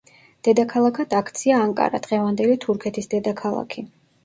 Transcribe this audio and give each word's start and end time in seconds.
დედაქალაქად 0.45 1.13
აქცია 1.19 1.61
ანკარა, 1.67 2.01
დღევანდელი 2.07 2.59
თურქეთის 2.67 3.13
დედაქალაქი. 3.15 3.89